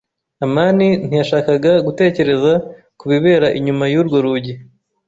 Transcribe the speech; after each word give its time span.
amani 0.45 0.87
ntiyashakaga 1.05 1.71
gutekereza 1.85 2.51
ku 2.99 3.05
bibera 3.11 3.47
inyuma 3.57 3.83
y'urwo 3.93 4.17
rugi. 4.25 4.53